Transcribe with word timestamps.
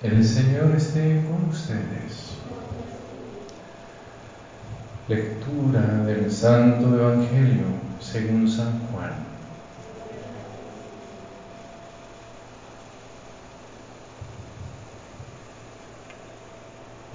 El 0.00 0.24
Señor 0.24 0.76
esté 0.76 1.24
con 1.24 1.50
ustedes. 1.50 2.36
Lectura 5.08 6.04
del 6.04 6.30
Santo 6.30 6.94
Evangelio 6.94 7.64
según 7.98 8.48
San 8.48 8.78
Juan. 8.92 9.10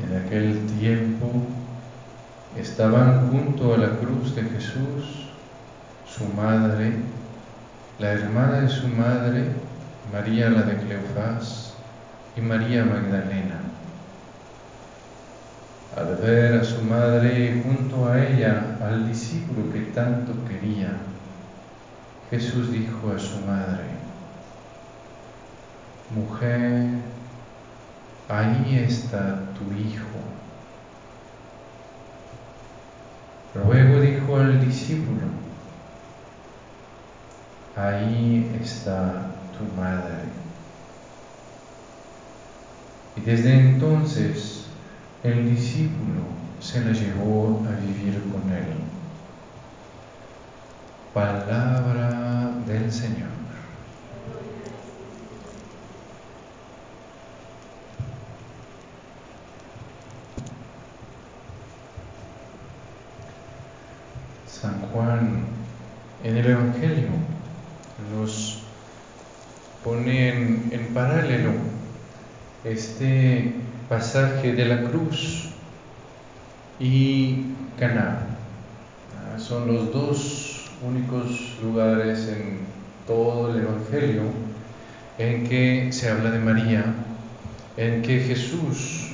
En 0.03 0.17
aquel 0.17 0.65
tiempo 0.77 1.31
estaban 2.57 3.29
junto 3.29 3.75
a 3.75 3.77
la 3.77 3.97
cruz 3.97 4.35
de 4.35 4.43
Jesús 4.43 5.29
su 6.05 6.25
madre, 6.25 6.95
la 7.99 8.11
hermana 8.11 8.59
de 8.59 8.67
su 8.67 8.89
madre, 8.89 9.53
María 10.11 10.49
la 10.49 10.63
de 10.63 10.75
Cleofás, 10.79 11.72
y 12.35 12.41
María 12.41 12.83
Magdalena. 12.83 13.59
Al 15.95 16.15
ver 16.15 16.59
a 16.59 16.63
su 16.63 16.81
madre 16.83 17.61
junto 17.63 18.07
a 18.07 18.25
ella, 18.25 18.77
al 18.81 19.07
discípulo 19.07 19.71
que 19.71 19.81
tanto 19.91 20.33
quería, 20.47 20.97
Jesús 22.31 22.71
dijo 22.71 23.11
a 23.15 23.19
su 23.19 23.39
madre, 23.41 23.93
Mujer, 26.15 26.89
ahí 28.29 28.83
está 28.87 29.39
tu 29.53 29.71
hijo. 29.75 30.19
Luego 33.55 33.99
dijo 34.01 34.37
al 34.37 34.65
discípulo, 34.65 35.27
ahí 37.75 38.51
está 38.61 39.27
tu 39.57 39.79
madre. 39.79 40.23
Y 43.15 43.21
desde 43.21 43.53
entonces 43.53 44.65
el 45.23 45.55
discípulo 45.55 46.23
se 46.59 46.83
la 46.83 46.91
llevó 46.91 47.65
a 47.67 47.79
vivir 47.79 48.21
con 48.31 48.51
él. 48.51 48.65
Palabra 51.13 52.51
del 52.65 52.91
Señor. 52.91 53.29
San 64.47 64.79
Juan 64.91 65.43
en 66.23 66.37
el 66.37 66.45
Evangelio 66.45 67.09
nos 68.15 68.63
pone 69.83 70.29
en, 70.29 70.69
en 70.71 70.93
paralelo 70.93 71.72
este 72.63 73.53
pasaje 73.89 74.53
de 74.53 74.65
la 74.65 74.83
cruz 74.83 75.49
y 76.79 77.45
Caná. 77.77 78.19
Ah, 79.15 79.39
son 79.39 79.67
los 79.67 79.91
dos 79.91 80.71
únicos 80.81 81.57
lugares 81.61 82.29
en 82.29 82.59
todo 83.05 83.53
el 83.53 83.63
Evangelio 83.63 84.23
en 85.17 85.47
que 85.47 85.91
se 85.91 86.09
habla 86.09 86.31
de 86.31 86.39
María, 86.39 86.85
en 87.77 88.01
que 88.01 88.19
Jesús 88.19 89.11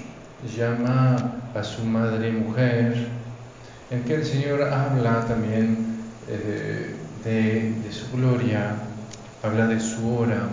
llama 0.56 1.16
a 1.56 1.64
su 1.64 1.84
madre 1.84 2.32
mujer, 2.32 3.08
en 3.90 4.04
que 4.04 4.16
el 4.16 4.26
Señor 4.26 4.64
habla 4.64 5.26
también 5.26 5.98
eh, 6.30 6.96
de, 7.24 7.74
de 7.74 7.92
su 7.92 8.16
gloria, 8.16 8.76
habla 9.44 9.68
de 9.68 9.80
su 9.80 10.16
hora 10.16 10.48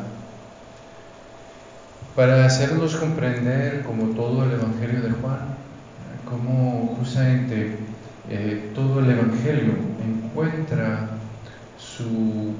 para 2.16 2.46
hacernos 2.46 2.96
comprender, 2.96 3.82
como 3.82 4.14
todo 4.14 4.44
el 4.44 4.52
Evangelio 4.52 5.02
de 5.02 5.10
Juan, 5.10 5.40
cómo 6.24 6.96
justamente 6.98 7.76
eh, 8.30 8.72
todo 8.74 9.00
el 9.00 9.10
Evangelio 9.10 9.74
encuentra 10.02 11.10
su 11.78 12.54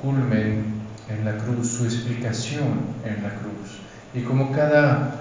culmen 0.00 0.82
en 1.08 1.24
la 1.24 1.38
cruz, 1.38 1.68
su 1.68 1.86
explicación 1.86 2.80
en 3.02 3.22
la 3.22 3.30
cruz, 3.30 3.80
y 4.14 4.20
como 4.20 4.52
cada 4.52 5.14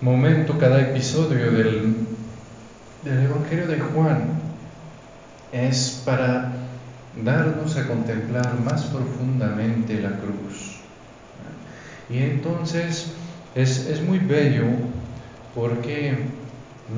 momento, 0.00 0.56
cada 0.56 0.80
episodio 0.80 1.50
del, 1.50 1.96
del 3.02 3.22
Evangelio 3.24 3.66
de 3.66 3.80
Juan 3.80 4.28
es 5.50 6.02
para 6.04 6.52
darnos 7.24 7.76
a 7.76 7.88
contemplar 7.88 8.60
más 8.60 8.84
profundamente 8.84 10.00
la 10.00 10.10
cruz 10.10 10.75
y 12.08 12.18
entonces 12.18 13.12
es, 13.54 14.02
muy 14.02 14.18
bello 14.18 14.64
porque 15.54 16.16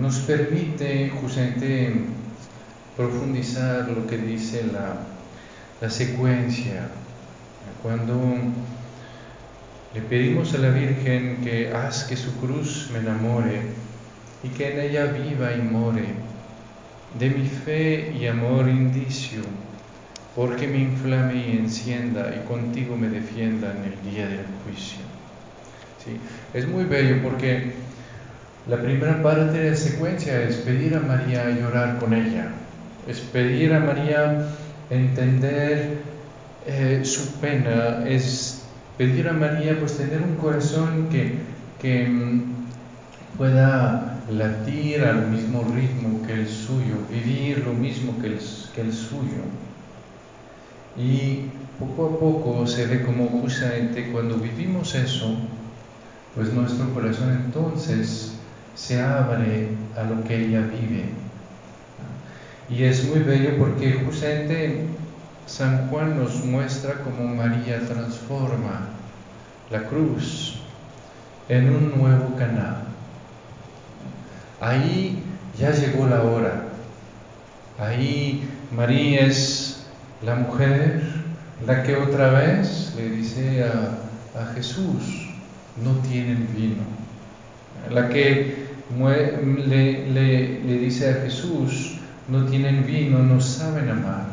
nos 0.01 0.19
permite 0.21 1.11
justamente 1.11 1.95
profundizar 2.97 3.89
lo 3.89 4.07
que 4.07 4.19
dice 4.19 4.65
la, 4.73 4.97
la 5.81 5.91
secuencia. 5.91 6.89
Cuando 7.83 8.21
le 9.95 10.01
pedimos 10.03 10.53
a 10.55 10.59
la 10.59 10.71
Virgen 10.71 11.39
que 11.43 11.73
haz 11.73 12.05
que 12.05 12.17
su 12.17 12.35
cruz 12.37 12.91
me 12.93 12.99
enamore 12.99 13.63
y 14.43 14.49
que 14.49 14.73
en 14.73 14.81
ella 14.81 15.07
viva 15.07 15.55
y 15.55 15.63
more, 15.63 16.05
de 17.19 17.31
mi 17.31 17.49
fe 17.49 18.13
y 18.19 18.27
amor 18.27 18.69
indicio, 18.69 19.41
porque 20.38 20.69
me 20.69 20.78
inflame 20.78 21.34
y 21.34 21.59
encienda 21.59 22.32
y 22.32 22.47
contigo 22.47 22.97
me 22.97 23.09
defienda 23.09 23.75
en 23.76 23.93
el 23.93 24.15
día 24.15 24.28
del 24.28 24.47
juicio. 24.62 25.00
¿Sí? 26.04 26.16
Es 26.54 26.69
muy 26.69 26.84
bello 26.84 27.21
porque 27.25 27.72
la 28.69 28.81
primera 28.81 29.21
parte 29.21 29.59
de 29.59 29.71
la 29.71 29.76
secuencia 29.76 30.41
es 30.44 30.59
pedir 30.59 30.94
a 30.94 31.00
María 31.00 31.50
llorar 31.50 31.99
con 31.99 32.15
ella, 32.15 32.53
es 33.09 33.19
pedir 33.19 33.75
a 33.75 33.81
María 33.81 34.47
entender 34.91 36.03
eh, 36.69 37.00
su 37.03 37.41
pena, 37.41 38.05
es 38.06 38.62
pedir 38.97 39.26
a 39.28 39.32
María 39.32 39.76
pues 39.81 39.97
tener 39.97 40.22
un 40.22 40.37
corazón 40.37 41.09
que, 41.10 41.32
que 41.82 42.09
mm, 42.09 42.43
pueda 43.37 44.20
latir 44.31 45.03
al 45.03 45.26
mismo 45.32 45.65
ritmo 45.75 46.25
que 46.25 46.34
el 46.34 46.49
suyo, 46.49 46.94
vivir 47.10 47.65
lo 47.66 47.72
mismo 47.72 48.15
que 48.22 48.28
el 48.28 48.93
suyo. 48.93 49.43
Y 50.99 51.45
poco 51.79 52.07
a 52.07 52.19
poco 52.19 52.67
se 52.67 52.87
ve 52.87 53.03
como 53.03 53.29
justamente 53.29 54.11
cuando 54.11 54.37
vivimos 54.37 54.95
eso, 54.97 55.37
pues 56.35 56.53
nuestro 56.53 56.93
corazón 56.93 57.31
entonces 57.45 58.33
se 58.75 59.01
abre 59.01 59.69
a 59.97 60.03
lo 60.05 60.25
que 60.25 60.47
ella 60.47 60.63
vive. 60.63 61.05
Y 62.69 62.83
es 62.83 63.09
muy 63.09 63.21
bello 63.21 63.57
porque 63.59 64.03
justamente 64.05 64.87
San 65.47 65.89
Juan 65.89 66.19
nos 66.19 66.45
muestra 66.45 67.03
cómo 67.03 67.35
María 67.35 67.81
transforma 67.87 68.89
la 69.71 69.85
cruz 69.85 70.57
en 71.49 71.75
un 71.75 71.99
nuevo 71.99 72.37
canal. 72.37 72.83
Ahí 74.61 75.23
ya 75.59 75.71
llegó 75.71 76.07
la 76.07 76.23
hora. 76.23 76.65
Ahí 77.79 78.49
María 78.71 79.21
es 79.23 79.68
la 80.23 80.34
mujer, 80.34 81.03
la 81.67 81.83
que 81.83 81.97
otra 81.97 82.31
vez 82.31 82.95
le 82.97 83.11
dice 83.11 83.65
a, 83.65 84.05
Jesús, 84.55 85.29
no 85.83 85.95
tienen 86.09 86.49
vino. 86.56 86.83
La 87.91 88.09
que 88.09 88.69
le, 88.97 90.11
le, 90.11 90.79
dice 90.79 91.11
a 91.11 91.15
Jesús, 91.23 91.99
no 92.29 92.45
tienen 92.45 92.87
vino, 92.87 93.19
no 93.19 93.41
saben 93.41 93.91
amar. 93.91 94.27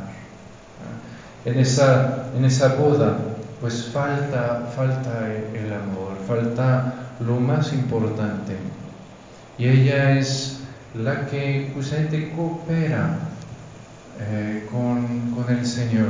En 1.45 1.59
esa, 1.59 2.27
en 2.37 2.45
esa 2.45 2.75
boda, 2.75 3.17
pues 3.61 3.89
falta, 3.91 4.71
falta 4.75 5.27
el 5.53 5.73
amor, 5.73 6.17
falta 6.27 6.93
lo 7.19 7.39
más 7.39 7.73
importante. 7.73 8.55
Y 9.57 9.67
ella 9.67 10.19
es 10.19 10.59
la 10.93 11.25
que 11.27 11.71
justamente 11.73 12.31
coopera 12.35 13.17
eh, 14.19 14.65
con, 14.71 15.31
con 15.31 15.53
el 15.53 15.65
Señor, 15.65 16.07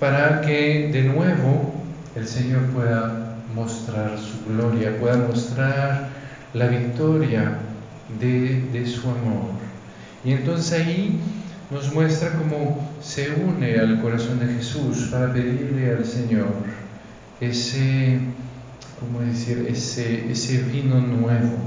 para 0.00 0.40
que 0.40 0.90
de 0.92 1.02
nuevo 1.04 1.74
el 2.16 2.26
Señor 2.26 2.62
pueda 2.66 3.36
mostrar 3.54 4.18
su 4.18 4.52
gloria, 4.52 4.98
pueda 4.98 5.16
mostrar 5.16 6.08
la 6.54 6.66
victoria 6.66 7.58
de, 8.20 8.62
de, 8.72 8.86
su 8.86 9.08
amor. 9.08 9.52
Y 10.24 10.32
entonces 10.32 10.72
ahí 10.72 11.20
nos 11.70 11.92
muestra 11.92 12.32
cómo 12.32 12.90
se 13.00 13.32
une 13.34 13.78
al 13.78 14.00
corazón 14.00 14.40
de 14.40 14.54
Jesús 14.54 15.08
para 15.10 15.32
pedirle 15.32 15.90
al 15.90 16.04
Señor 16.04 16.52
ese, 17.40 18.18
¿cómo 19.00 19.20
decir?, 19.20 19.66
ese, 19.68 20.30
ese 20.30 20.58
vino 20.62 21.00
nuevo. 21.00 21.58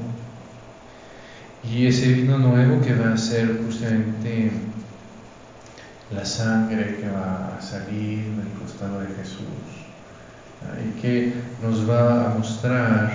Y 1.63 1.87
ese 1.87 2.13
vino 2.13 2.37
nuevo 2.37 2.79
que 2.81 2.93
va 2.93 3.13
a 3.13 3.17
ser 3.17 3.59
justamente 3.65 4.51
la 6.11 6.25
sangre 6.25 6.97
que 6.97 7.09
va 7.09 7.57
a 7.57 7.61
salir 7.61 8.23
del 8.35 8.49
costado 8.61 8.99
de 8.99 9.07
Jesús 9.07 9.85
y 10.83 11.01
que 11.01 11.33
nos 11.61 11.89
va 11.89 12.25
a 12.25 12.35
mostrar 12.35 13.11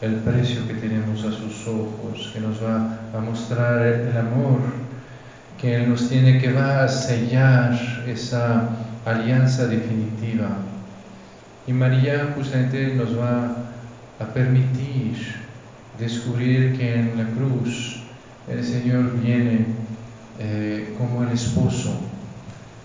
el 0.00 0.14
precio 0.16 0.66
que 0.66 0.74
tenemos 0.74 1.24
a 1.24 1.32
sus 1.32 1.66
ojos, 1.66 2.30
que 2.32 2.40
nos 2.40 2.62
va 2.62 3.00
a 3.14 3.20
mostrar 3.20 3.82
el 3.82 4.16
amor 4.16 4.60
que 5.60 5.76
Él 5.76 5.90
nos 5.90 6.08
tiene, 6.08 6.38
que 6.38 6.52
va 6.52 6.84
a 6.84 6.88
sellar 6.88 7.78
esa 8.06 8.70
alianza 9.04 9.66
definitiva. 9.66 10.48
Y 11.66 11.72
María 11.72 12.32
justamente 12.34 12.94
nos 12.94 13.18
va 13.18 13.56
a 14.18 14.24
permitir 14.32 15.16
descubrir 15.98 16.78
que 16.78 16.94
en 16.94 17.18
la 17.18 17.24
cruz 17.24 18.02
el 18.48 18.64
Señor 18.64 19.20
viene 19.20 19.66
eh, 20.42 20.94
como 20.96 21.22
el 21.22 21.32
esposo, 21.32 22.00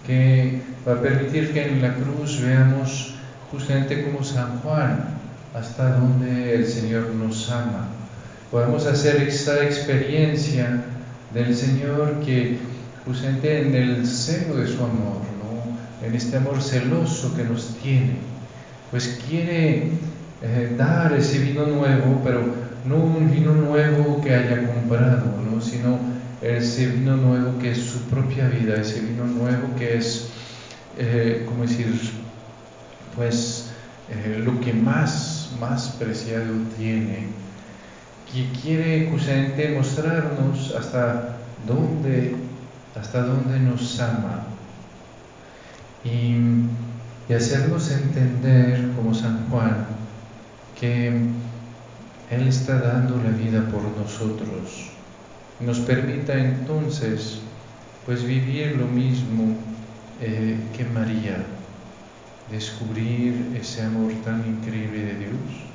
que 0.06 0.60
va 0.86 0.96
a 0.96 1.02
permitir 1.02 1.54
que 1.54 1.66
en 1.66 1.82
la 1.82 1.96
cruz 1.96 2.42
veamos 2.42 3.16
justamente 3.50 4.04
como 4.04 4.26
San 4.26 4.60
Juan, 4.60 5.06
hasta 5.54 5.98
donde 5.98 6.54
el 6.54 6.68
Señor 6.68 7.12
nos 7.16 7.50
ama. 7.50 7.88
Podemos 8.52 8.86
hacer 8.86 9.22
esa 9.22 9.64
experiencia 9.64 10.84
del 11.34 11.56
Señor 11.56 12.20
que 12.26 12.58
justamente 13.06 13.62
en 13.62 13.74
el 13.74 14.06
seno 14.06 14.56
de 14.56 14.68
su 14.68 14.84
amor, 14.84 15.22
¿no? 15.40 16.06
en 16.06 16.14
este 16.14 16.36
amor 16.36 16.62
celoso 16.62 17.34
que 17.38 17.46
nos 17.46 17.78
tiene, 17.82 18.18
pues 18.92 19.22
quiere 19.30 19.92
eh, 20.42 20.76
dar 20.78 21.14
ese 21.14 21.40
vino 21.40 21.66
nuevo, 21.66 22.22
pero 22.22 22.42
no 22.86 22.98
un 22.98 23.32
vino 23.32 23.54
nuevo 23.54 24.22
que 24.22 24.36
haya 24.36 24.68
comprado, 24.68 25.24
¿no? 25.50 25.62
sino 25.62 26.15
ese 26.42 26.88
vino 26.88 27.16
nuevo 27.16 27.58
que 27.60 27.72
es 27.72 27.80
su 27.80 28.00
propia 28.02 28.48
vida, 28.50 28.76
ese 28.76 29.02
vino 29.02 29.26
nuevo 29.26 29.76
que 29.78 29.98
es, 29.98 30.30
eh, 30.98 31.46
¿cómo 31.48 31.64
decir? 31.64 31.88
Pues 33.16 33.72
eh, 34.10 34.42
lo 34.44 34.60
que 34.60 34.74
más, 34.74 35.52
más 35.60 35.90
preciado 36.00 36.54
tiene, 36.78 37.28
que 38.32 38.50
quiere 38.62 39.10
justamente 39.10 39.70
mostrarnos 39.70 40.76
hasta 40.78 41.38
dónde, 41.66 42.36
hasta 43.00 43.22
dónde 43.22 43.60
nos 43.60 44.00
ama 44.00 44.44
y, 46.04 46.36
y 47.30 47.34
hacernos 47.34 47.90
entender 47.92 48.92
como 48.96 49.14
San 49.14 49.48
Juan 49.50 49.88
que 50.80 51.08
Él 52.30 52.48
está 52.48 52.80
dando 52.80 53.18
la 53.24 53.30
vida 53.30 53.62
por 53.72 53.82
nosotros. 53.98 54.95
Nos 55.60 55.80
permita 55.80 56.34
entonces 56.34 57.40
pues 58.06 58.24
vivir 58.24 58.76
lo 58.78 58.88
mismo 58.88 59.56
eh, 60.22 60.58
que 60.76 60.86
María 60.86 61.38
descubrir 62.52 63.56
ese 63.60 63.82
amor 63.82 64.12
tan 64.24 64.46
increíble 64.46 65.00
de 65.00 65.16
Dios. 65.16 65.66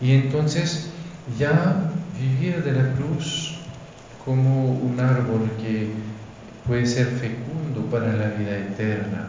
Y 0.00 0.12
entonces 0.12 0.90
ya 1.38 1.90
vivir 2.18 2.62
de 2.62 2.72
la 2.72 2.92
cruz 2.94 3.58
como 4.24 4.72
un 4.72 5.00
árbol 5.00 5.50
que 5.60 5.88
puede 6.66 6.86
ser 6.86 7.06
fecundo 7.06 7.86
para 7.90 8.12
la 8.12 8.28
vida 8.28 8.56
eterna. 8.58 9.28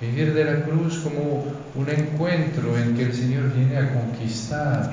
Vivir 0.00 0.34
de 0.34 0.44
la 0.44 0.62
cruz 0.64 0.98
como 0.98 1.44
un 1.76 1.88
encuentro 1.88 2.76
en 2.76 2.96
que 2.96 3.04
el 3.04 3.14
Señor 3.14 3.52
viene 3.54 3.76
a 3.76 3.94
conquistar 3.94 4.92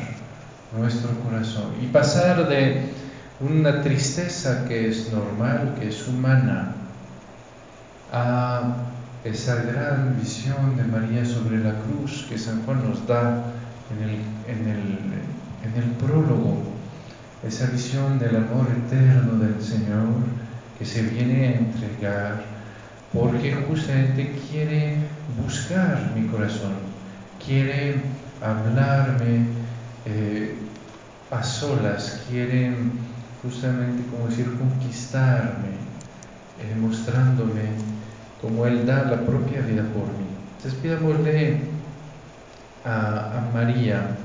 nuestro 0.77 1.09
corazón 1.21 1.73
y 1.81 1.87
pasar 1.87 2.47
de 2.47 2.89
una 3.39 3.81
tristeza 3.81 4.65
que 4.67 4.89
es 4.89 5.11
normal, 5.11 5.75
que 5.79 5.89
es 5.89 6.07
humana, 6.07 6.73
a 8.11 8.75
esa 9.23 9.55
gran 9.63 10.17
visión 10.19 10.75
de 10.75 10.83
María 10.83 11.25
sobre 11.25 11.59
la 11.59 11.73
cruz 11.81 12.25
que 12.29 12.37
San 12.37 12.63
Juan 12.63 12.87
nos 12.87 13.05
da 13.07 13.43
en 13.91 14.03
el, 14.03 14.15
en 14.47 14.67
el, 14.67 14.97
en 15.63 15.83
el 15.83 15.91
prólogo, 15.91 16.63
esa 17.47 17.67
visión 17.67 18.19
del 18.19 18.35
amor 18.35 18.67
eterno 18.85 19.39
del 19.39 19.61
Señor 19.61 20.07
que 20.77 20.85
se 20.85 21.03
viene 21.03 21.47
a 21.47 21.51
entregar 21.59 22.43
porque 23.13 23.55
justamente 23.67 24.35
quiere 24.51 24.97
buscar 25.41 26.11
mi 26.15 26.27
corazón, 26.27 26.73
quiere 27.43 27.95
hablarme 28.41 29.45
eh, 30.05 30.55
a 31.31 31.43
solas, 31.43 32.23
quiere 32.29 32.71
justamente 33.41 34.03
como 34.11 34.27
decir 34.27 34.45
conquistarme, 34.57 35.69
eh, 36.59 36.75
mostrándome 36.79 37.61
como 38.41 38.65
Él 38.65 38.85
da 38.85 39.03
la 39.05 39.21
propia 39.25 39.61
vida 39.61 39.83
por 39.93 40.03
mí. 40.03 40.27
Entonces 40.57 40.79
pidámosle 40.81 41.61
a, 42.85 43.37
a 43.37 43.51
María, 43.53 44.17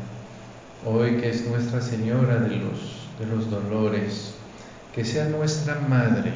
hoy 0.86 1.16
que 1.16 1.30
es 1.30 1.46
Nuestra 1.46 1.80
Señora 1.80 2.36
de 2.36 2.56
los, 2.56 3.08
de 3.18 3.26
los 3.26 3.50
Dolores, 3.50 4.34
que 4.94 5.04
sea 5.04 5.28
nuestra 5.28 5.80
Madre, 5.88 6.32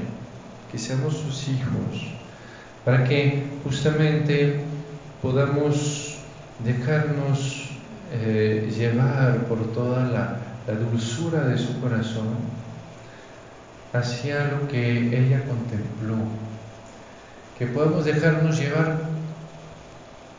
que 0.71 0.79
seamos 0.79 1.17
sus 1.17 1.49
hijos, 1.49 2.13
para 2.85 3.05
que 3.05 3.45
justamente 3.65 4.61
podamos 5.23 6.19
dejarnos 6.65 7.71
eh, 8.13 8.73
llevar 8.77 9.45
por 9.47 9.73
toda 9.73 10.05
la, 10.09 10.39
la 10.69 10.75
dulzura 10.75 11.47
de 11.47 11.57
su 11.57 11.81
corazón 11.81 12.27
hacia 13.95 14.49
lo 14.49 14.69
que 14.69 14.99
ella 15.19 15.43
contempló 15.47 16.17
que 17.59 17.67
podemos 17.69 18.05
dejarnos 18.05 18.59
llevar 18.59 18.99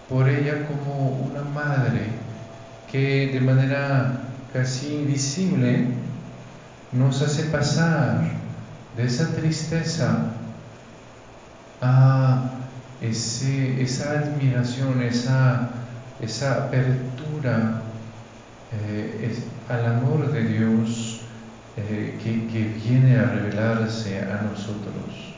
por 0.08 0.30
ella 0.30 0.68
como 0.68 1.30
una 1.32 1.42
madre 1.42 2.10
que 2.92 3.32
de 3.34 3.42
manera 3.42 4.20
casi 4.54 4.94
invisible 4.94 5.88
nos 6.92 7.24
hace 7.24 7.46
pasar 7.46 8.22
de 8.96 9.06
esa 9.06 9.36
tristeza 9.36 10.26
a 11.82 12.52
esa 13.02 14.12
admiración, 14.12 15.02
esa, 15.02 15.70
esa 16.22 16.66
apertura 16.66 17.82
eh, 18.72 19.36
al 19.68 19.86
amor 19.86 20.32
de 20.32 20.44
Dios 20.44 21.22
eh, 21.78 22.18
que, 22.24 22.48
que 22.48 22.66
viene 22.84 23.18
a 23.18 23.26
revelarse 23.26 24.20
a 24.20 24.42
nosotros. 24.44 25.36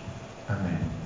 Amén. 0.48 1.01